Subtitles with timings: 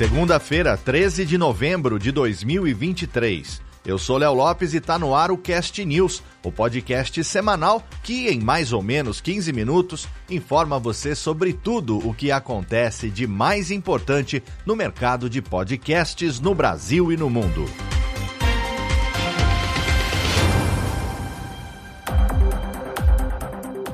[0.00, 3.60] Segunda-feira, 13 de novembro de 2023.
[3.84, 8.26] Eu sou Léo Lopes e está no ar o Cast News, o podcast semanal que,
[8.30, 13.70] em mais ou menos 15 minutos, informa você sobre tudo o que acontece de mais
[13.70, 17.66] importante no mercado de podcasts no Brasil e no mundo.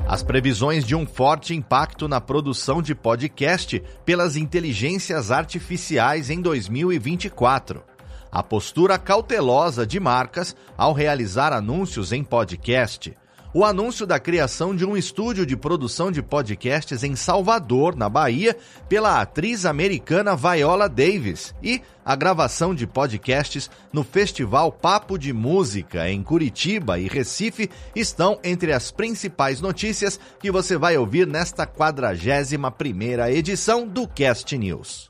[0.09, 7.83] As previsões de um forte impacto na produção de podcast pelas inteligências artificiais em 2024.
[8.31, 13.13] A postura cautelosa de marcas ao realizar anúncios em podcast
[13.57, 18.55] o anúncio da criação de um estúdio de produção de podcasts em Salvador, na Bahia,
[18.87, 26.07] pela atriz americana Viola Davis e a gravação de podcasts no Festival Papo de Música
[26.07, 32.69] em Curitiba e Recife estão entre as principais notícias que você vai ouvir nesta 41
[32.77, 35.07] primeira edição do Cast News.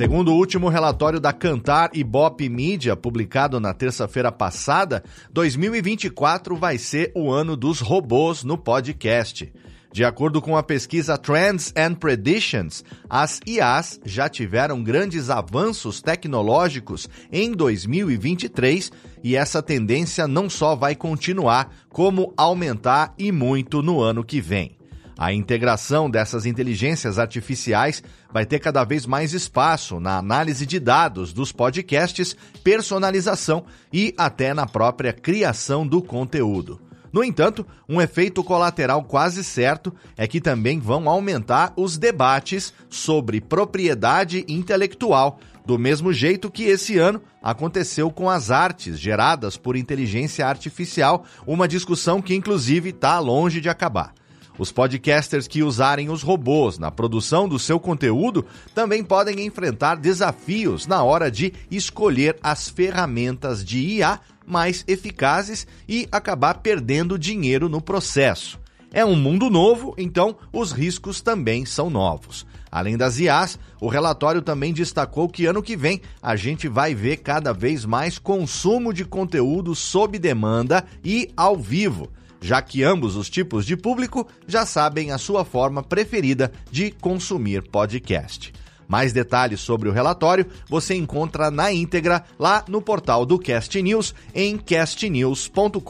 [0.00, 6.78] Segundo o último relatório da Cantar e Bop Media, publicado na terça-feira passada, 2024 vai
[6.78, 9.52] ser o ano dos robôs no podcast.
[9.92, 17.06] De acordo com a pesquisa Trends and Predictions, as IAs já tiveram grandes avanços tecnológicos
[17.30, 18.90] em 2023
[19.22, 24.79] e essa tendência não só vai continuar, como aumentar e muito no ano que vem.
[25.20, 31.34] A integração dessas inteligências artificiais vai ter cada vez mais espaço na análise de dados
[31.34, 36.80] dos podcasts, personalização e até na própria criação do conteúdo.
[37.12, 43.42] No entanto, um efeito colateral quase certo é que também vão aumentar os debates sobre
[43.42, 50.46] propriedade intelectual, do mesmo jeito que esse ano aconteceu com as artes geradas por inteligência
[50.46, 54.14] artificial, uma discussão que inclusive está longe de acabar.
[54.60, 58.44] Os podcasters que usarem os robôs na produção do seu conteúdo
[58.74, 66.06] também podem enfrentar desafios na hora de escolher as ferramentas de IA mais eficazes e
[66.12, 68.60] acabar perdendo dinheiro no processo.
[68.92, 72.44] É um mundo novo, então os riscos também são novos.
[72.70, 77.16] Além das IAs, o relatório também destacou que ano que vem a gente vai ver
[77.16, 82.10] cada vez mais consumo de conteúdo sob demanda e ao vivo
[82.40, 87.62] já que ambos os tipos de público já sabem a sua forma preferida de consumir
[87.62, 88.52] podcast.
[88.88, 94.14] Mais detalhes sobre o relatório você encontra na íntegra lá no portal do Cast News
[94.34, 95.80] em castnews.com.br.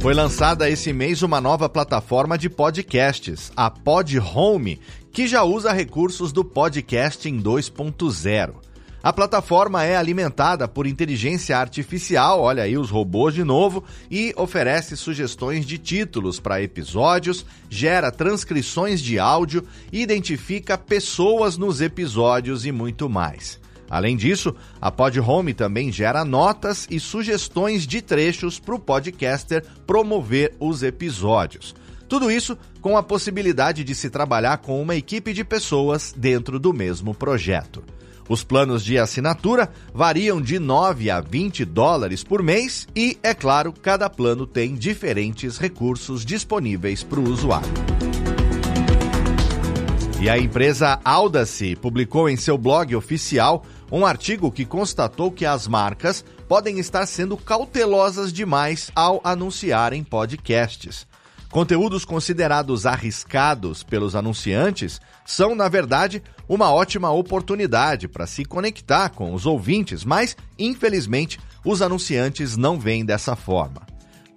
[0.00, 4.78] Foi lançada esse mês uma nova plataforma de podcasts, a Pod Home,
[5.10, 8.63] que já usa recursos do podcasting 2.0.
[9.04, 14.96] A plataforma é alimentada por inteligência artificial, olha aí os robôs de novo, e oferece
[14.96, 23.06] sugestões de títulos para episódios, gera transcrições de áudio, identifica pessoas nos episódios e muito
[23.06, 23.60] mais.
[23.90, 29.62] Além disso, a Pod Home também gera notas e sugestões de trechos para o podcaster
[29.86, 31.74] promover os episódios.
[32.08, 36.72] Tudo isso com a possibilidade de se trabalhar com uma equipe de pessoas dentro do
[36.72, 37.84] mesmo projeto.
[38.28, 43.72] Os planos de assinatura variam de 9 a 20 dólares por mês e, é claro,
[43.72, 47.68] cada plano tem diferentes recursos disponíveis para o usuário.
[50.20, 53.62] E a empresa Audacy publicou em seu blog oficial
[53.92, 61.06] um artigo que constatou que as marcas podem estar sendo cautelosas demais ao anunciarem podcasts.
[61.54, 69.32] Conteúdos considerados arriscados pelos anunciantes são, na verdade, uma ótima oportunidade para se conectar com
[69.32, 73.82] os ouvintes, mas, infelizmente, os anunciantes não veem dessa forma.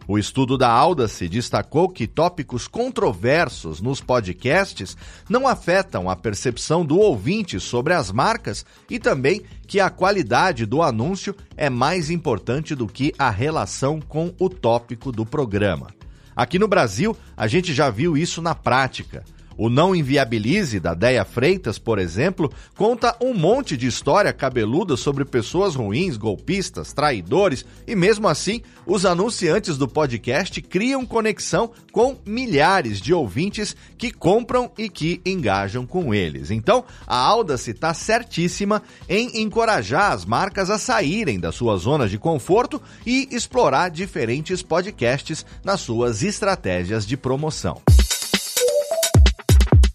[0.07, 4.95] O estudo da Audacy destacou que tópicos controversos nos podcasts
[5.27, 10.83] não afetam a percepção do ouvinte sobre as marcas e também que a qualidade do
[10.83, 15.96] anúncio é mais importante do que a relação com o tópico do programa.
[16.37, 19.25] Aqui no Brasil, a gente já viu isso na prática.
[19.57, 25.25] O Não Inviabilize, da Deia Freitas, por exemplo, conta um monte de história cabeluda sobre
[25.25, 33.01] pessoas ruins, golpistas, traidores, e mesmo assim, os anunciantes do podcast criam conexão com milhares
[33.01, 36.51] de ouvintes que compram e que engajam com eles.
[36.51, 42.17] Então, a Audacy está certíssima em encorajar as marcas a saírem da sua zona de
[42.17, 47.81] conforto e explorar diferentes podcasts nas suas estratégias de promoção.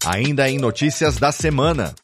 [0.05, 1.95] Ainda em notícias da semana.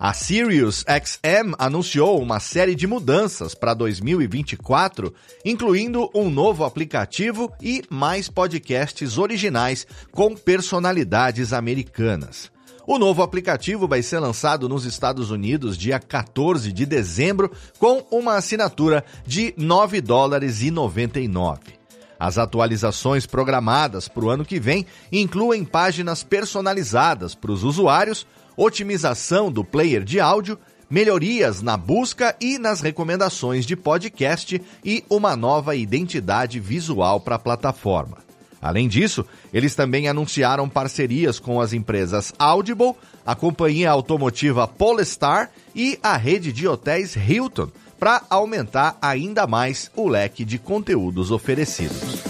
[0.00, 5.14] A Sirius XM anunciou uma série de mudanças para 2024,
[5.44, 12.50] incluindo um novo aplicativo e mais podcasts originais com personalidades americanas.
[12.84, 18.34] O novo aplicativo vai ser lançado nos Estados Unidos dia 14 de dezembro com uma
[18.34, 21.75] assinatura de 9 dólares e 99.
[22.18, 28.26] As atualizações programadas para o ano que vem incluem páginas personalizadas para os usuários,
[28.56, 30.58] otimização do player de áudio,
[30.88, 37.38] melhorias na busca e nas recomendações de podcast e uma nova identidade visual para a
[37.40, 38.18] plataforma.
[38.60, 45.98] Além disso, eles também anunciaram parcerias com as empresas Audible, a companhia automotiva Polestar e
[46.02, 52.22] a rede de hotéis Hilton para aumentar ainda mais o leque de conteúdos oferecidos.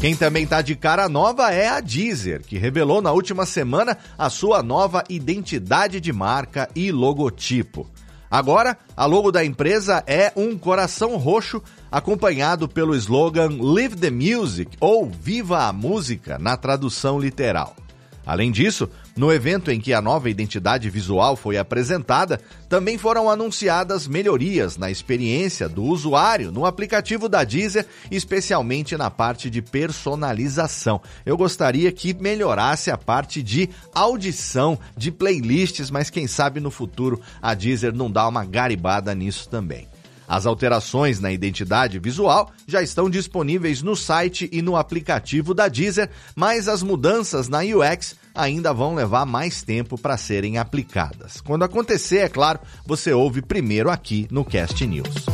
[0.00, 4.30] Quem também está de cara nova é a Deezer, que revelou na última semana a
[4.30, 7.86] sua nova identidade de marca e logotipo.
[8.30, 11.60] Agora, a logo da empresa é um coração roxo
[11.92, 17.76] acompanhado pelo slogan Live the Music ou Viva a Música na tradução literal.
[18.24, 18.88] Além disso,
[19.20, 22.40] no evento em que a nova identidade visual foi apresentada,
[22.70, 29.50] também foram anunciadas melhorias na experiência do usuário no aplicativo da Deezer, especialmente na parte
[29.50, 31.02] de personalização.
[31.26, 37.20] Eu gostaria que melhorasse a parte de audição de playlists, mas quem sabe no futuro
[37.42, 39.89] a Deezer não dá uma garibada nisso também.
[40.30, 46.08] As alterações na identidade visual já estão disponíveis no site e no aplicativo da Deezer,
[46.36, 51.40] mas as mudanças na UX ainda vão levar mais tempo para serem aplicadas.
[51.40, 55.26] Quando acontecer, é claro, você ouve primeiro aqui no Cast News.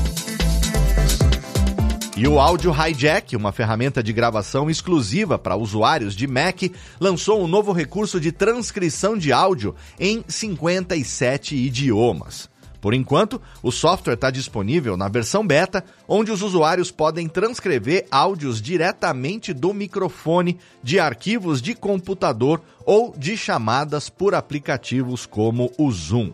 [2.16, 6.62] E o Audio Hijack, uma ferramenta de gravação exclusiva para usuários de Mac,
[6.98, 12.48] lançou um novo recurso de transcrição de áudio em 57 idiomas.
[12.80, 18.60] Por enquanto, o software está disponível na versão beta, onde os usuários podem transcrever áudios
[18.60, 26.32] diretamente do microfone de arquivos de computador ou de chamadas por aplicativos como o Zoom.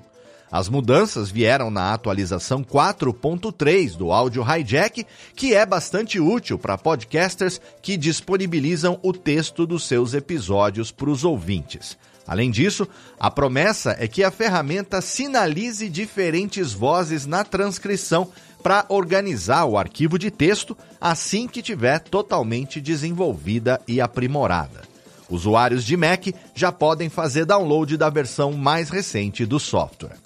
[0.53, 7.59] As mudanças vieram na atualização 4.3 do Audio Hijack, que é bastante útil para podcasters
[7.81, 11.97] que disponibilizam o texto dos seus episódios para os ouvintes.
[12.27, 12.87] Além disso,
[13.19, 18.31] a promessa é que a ferramenta sinalize diferentes vozes na transcrição
[18.63, 24.83] para organizar o arquivo de texto assim que tiver totalmente desenvolvida e aprimorada.
[25.29, 30.19] Usuários de Mac já podem fazer download da versão mais recente do software.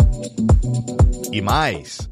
[1.33, 2.09] E mais,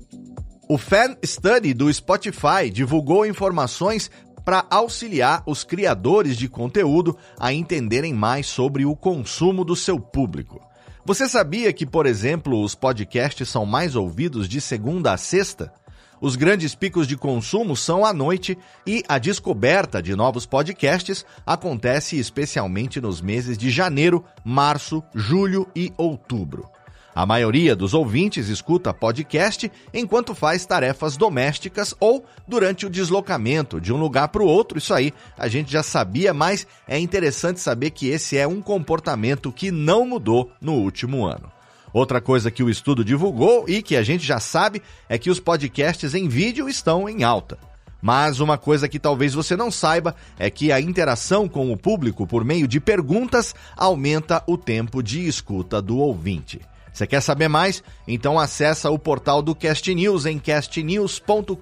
[0.69, 4.11] o Fan Study do Spotify divulgou informações
[4.45, 10.61] para auxiliar os criadores de conteúdo a entenderem mais sobre o consumo do seu público.
[11.05, 15.73] Você sabia que, por exemplo, os podcasts são mais ouvidos de segunda a sexta?
[16.21, 18.57] Os grandes picos de consumo são à noite
[18.87, 25.93] e a descoberta de novos podcasts acontece especialmente nos meses de janeiro, março, julho e
[25.99, 26.74] outubro.
[27.15, 33.93] A maioria dos ouvintes escuta podcast enquanto faz tarefas domésticas ou durante o deslocamento de
[33.93, 34.79] um lugar para o outro.
[34.79, 39.53] Isso aí a gente já sabia, mas é interessante saber que esse é um comportamento
[39.53, 41.53] que não mudou no último ano.
[41.93, 45.39] Outra coisa que o estudo divulgou e que a gente já sabe é que os
[45.39, 47.57] podcasts em vídeo estão em alta.
[48.03, 52.27] Mas uma coisa que talvez você não saiba é que a interação com o público
[52.27, 56.61] por meio de perguntas aumenta o tempo de escuta do ouvinte.
[56.95, 57.83] Você quer saber mais?
[58.07, 61.53] Então acessa o portal do Cast News em castnews.com.br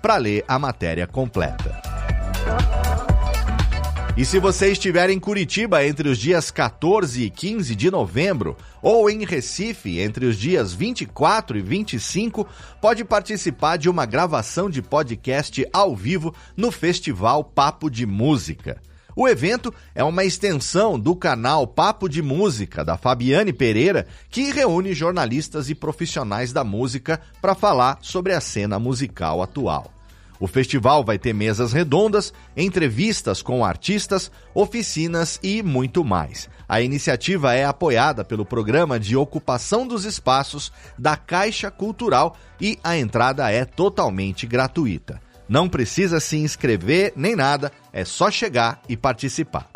[0.00, 1.82] para ler a matéria completa.
[4.16, 9.10] E se você estiver em Curitiba entre os dias 14 e 15 de novembro, ou
[9.10, 12.48] em Recife entre os dias 24 e 25,
[12.80, 18.80] pode participar de uma gravação de podcast ao vivo no Festival Papo de Música.
[19.18, 24.92] O evento é uma extensão do canal Papo de Música da Fabiane Pereira, que reúne
[24.92, 29.90] jornalistas e profissionais da música para falar sobre a cena musical atual.
[30.38, 36.46] O festival vai ter mesas redondas, entrevistas com artistas, oficinas e muito mais.
[36.68, 42.98] A iniciativa é apoiada pelo Programa de Ocupação dos Espaços da Caixa Cultural e a
[42.98, 45.24] entrada é totalmente gratuita.
[45.48, 49.70] Não precisa se inscrever nem nada, é só chegar e participar.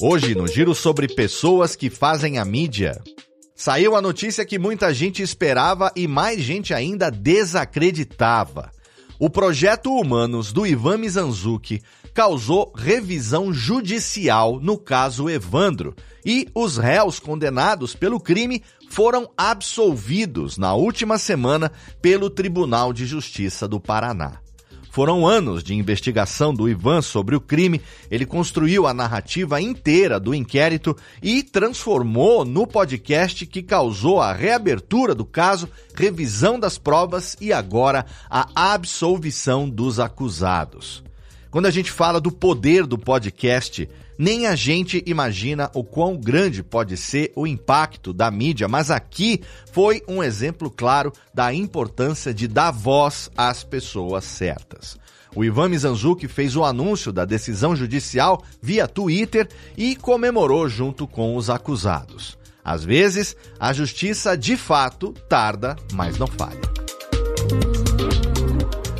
[0.00, 3.00] Hoje, no giro sobre pessoas que fazem a mídia.
[3.56, 8.70] Saiu a notícia que muita gente esperava e mais gente ainda desacreditava.
[9.18, 11.82] O projeto Humanos do Ivan Mizanzuki
[12.14, 20.74] causou revisão judicial no caso Evandro e os réus condenados pelo crime foram absolvidos na
[20.74, 24.40] última semana pelo Tribunal de Justiça do Paraná.
[24.90, 27.80] Foram anos de investigação do Ivan sobre o crime.
[28.10, 35.14] Ele construiu a narrativa inteira do inquérito e transformou no podcast que causou a reabertura
[35.14, 41.04] do caso, revisão das provas e agora a absolvição dos acusados.
[41.50, 43.88] Quando a gente fala do poder do podcast,
[44.18, 49.40] nem a gente imagina o quão grande pode ser o impacto da mídia, mas aqui
[49.72, 54.98] foi um exemplo claro da importância de dar voz às pessoas certas.
[55.34, 61.36] O Ivan Mizanzuki fez o anúncio da decisão judicial via Twitter e comemorou junto com
[61.36, 62.36] os acusados.
[62.64, 66.60] Às vezes, a justiça de fato tarda, mas não falha.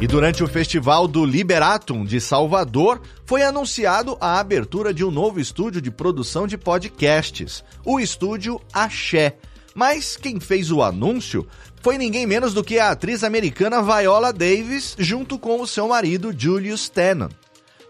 [0.01, 5.41] E durante o festival do Liberatum de Salvador, foi anunciado a abertura de um novo
[5.41, 9.37] estúdio de produção de podcasts, o estúdio Axé.
[9.75, 11.49] Mas quem fez o anúncio
[11.83, 16.33] foi ninguém menos do que a atriz americana Viola Davis, junto com o seu marido
[16.37, 17.33] Julius Tennant.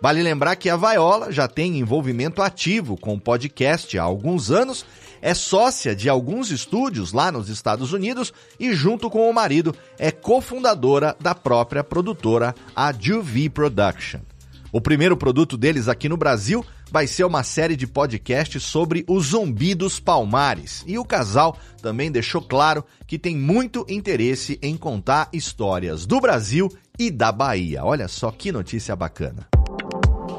[0.00, 4.83] Vale lembrar que a Viola já tem envolvimento ativo com o podcast há alguns anos
[5.21, 10.11] é sócia de alguns estúdios lá nos Estados Unidos e, junto com o marido, é
[10.11, 14.21] cofundadora da própria produtora, a Juvi Production.
[14.71, 19.21] O primeiro produto deles aqui no Brasil vai ser uma série de podcasts sobre o
[19.21, 20.85] zumbi dos palmares.
[20.87, 26.69] E o casal também deixou claro que tem muito interesse em contar histórias do Brasil
[26.99, 27.85] e da Bahia.
[27.85, 29.49] Olha só que notícia bacana.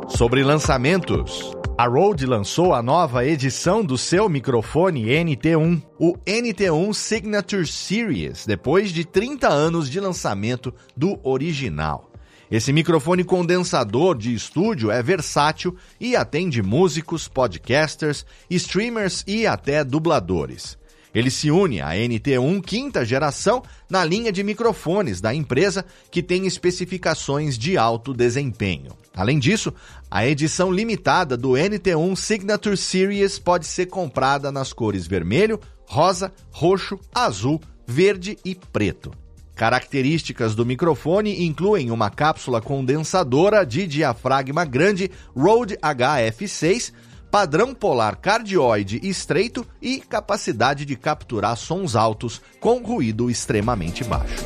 [0.09, 1.58] Sobre lançamentos.
[1.79, 8.91] A Rode lançou a nova edição do seu microfone NT1, o NT1 Signature Series, depois
[8.91, 12.11] de 30 anos de lançamento do original.
[12.51, 20.77] Esse microfone condensador de estúdio é versátil e atende músicos, podcasters, streamers e até dubladores.
[21.13, 26.45] Ele se une à NT1 quinta geração na linha de microfones da empresa, que tem
[26.45, 28.91] especificações de alto desempenho.
[29.15, 29.73] Além disso,
[30.09, 36.99] a edição limitada do NT1 Signature Series pode ser comprada nas cores vermelho, rosa, roxo,
[37.13, 39.11] azul, verde e preto.
[39.55, 46.93] Características do microfone incluem uma cápsula condensadora de diafragma grande Rode HF6
[47.31, 54.45] padrão polar cardioide estreito e capacidade de capturar sons altos com ruído extremamente baixo.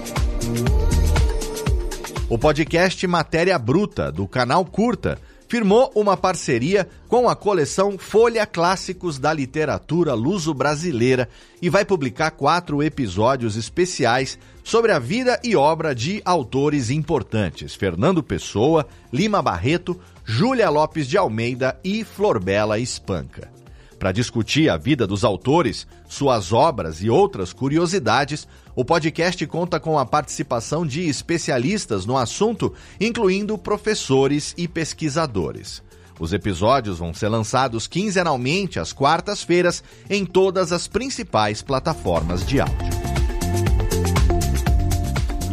[2.29, 9.19] O podcast Matéria Bruta, do canal Curta, firmou uma parceria com a coleção Folha Clássicos
[9.19, 11.29] da Literatura Luso-Brasileira
[11.61, 18.23] e vai publicar quatro episódios especiais sobre a vida e obra de autores importantes: Fernando
[18.23, 23.51] Pessoa, Lima Barreto, Júlia Lopes de Almeida e Florbela Espanca.
[23.99, 29.99] Para discutir a vida dos autores, suas obras e outras curiosidades, o podcast conta com
[29.99, 35.83] a participação de especialistas no assunto, incluindo professores e pesquisadores.
[36.19, 43.03] Os episódios vão ser lançados quinzenalmente às quartas-feiras em todas as principais plataformas de áudio.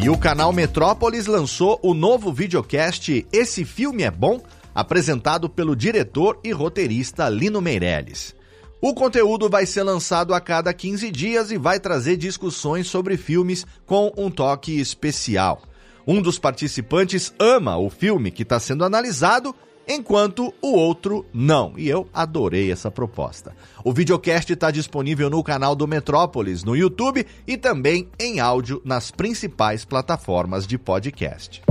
[0.03, 4.41] E o canal Metrópolis lançou o novo videocast Esse Filme é Bom,
[4.75, 8.35] apresentado pelo diretor e roteirista Lino Meirelles.
[8.81, 13.67] O conteúdo vai ser lançado a cada 15 dias e vai trazer discussões sobre filmes
[13.85, 15.62] com um toque especial.
[16.07, 19.55] Um dos participantes ama o filme que está sendo analisado
[19.87, 21.75] enquanto o outro não.
[21.77, 23.55] E eu adorei essa proposta.
[23.85, 29.11] O videocast está disponível no canal do Metrópolis no YouTube e também em áudio nas
[29.11, 31.62] principais plataformas de podcast.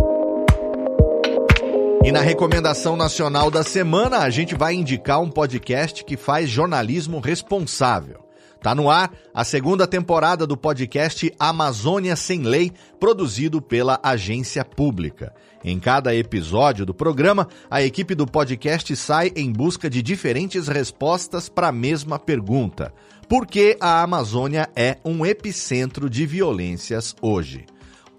[2.10, 7.20] E na recomendação nacional da semana, a gente vai indicar um podcast que faz jornalismo
[7.20, 8.26] responsável.
[8.60, 15.32] Tá no ar a segunda temporada do podcast Amazônia Sem Lei, produzido pela agência pública.
[15.64, 21.48] Em cada episódio do programa, a equipe do podcast sai em busca de diferentes respostas
[21.48, 22.92] para a mesma pergunta:
[23.28, 27.68] por que a Amazônia é um epicentro de violências hoje?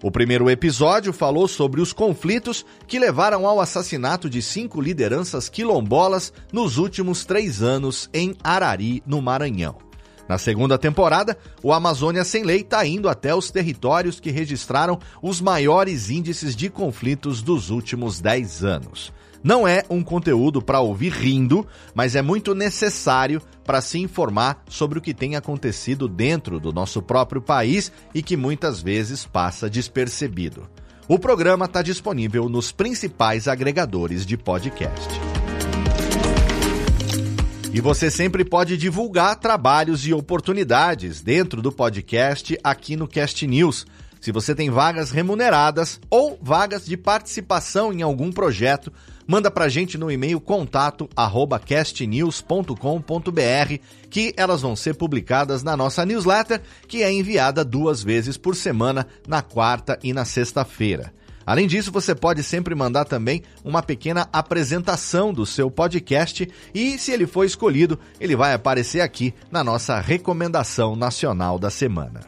[0.03, 6.33] O primeiro episódio falou sobre os conflitos que levaram ao assassinato de cinco lideranças quilombolas
[6.51, 9.77] nos últimos três anos em Arari, no Maranhão.
[10.27, 15.39] Na segunda temporada, o Amazônia Sem Lei está indo até os territórios que registraram os
[15.39, 19.13] maiores índices de conflitos dos últimos dez anos.
[19.43, 24.99] Não é um conteúdo para ouvir rindo, mas é muito necessário para se informar sobre
[24.99, 30.69] o que tem acontecido dentro do nosso próprio país e que muitas vezes passa despercebido.
[31.07, 35.09] O programa está disponível nos principais agregadores de podcast.
[37.73, 43.85] E você sempre pode divulgar trabalhos e oportunidades dentro do podcast aqui no Cast News.
[44.21, 48.93] Se você tem vagas remuneradas ou vagas de participação em algum projeto,
[49.25, 52.75] manda pra gente no e-mail contato arroba castnews.com.br
[54.11, 59.07] que elas vão ser publicadas na nossa newsletter, que é enviada duas vezes por semana,
[59.27, 61.11] na quarta e na sexta-feira.
[61.43, 67.11] Além disso, você pode sempre mandar também uma pequena apresentação do seu podcast e, se
[67.11, 72.21] ele for escolhido, ele vai aparecer aqui na nossa recomendação nacional da semana.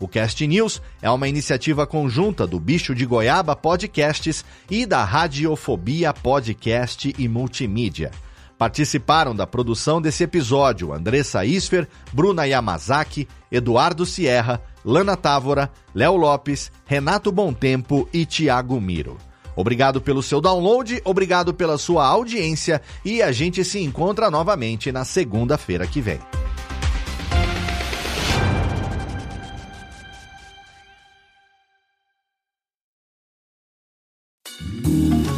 [0.00, 6.14] O Cast News é uma iniciativa conjunta do Bicho de Goiaba Podcasts e da Radiofobia
[6.14, 8.12] Podcast e Multimídia.
[8.58, 16.72] Participaram da produção desse episódio Andressa Isfer, Bruna Yamazaki, Eduardo Sierra, Lana Távora, Léo Lopes,
[16.84, 19.16] Renato Tempo e Tiago Miro.
[19.54, 25.04] Obrigado pelo seu download, obrigado pela sua audiência e a gente se encontra novamente na
[25.04, 26.18] segunda-feira que vem.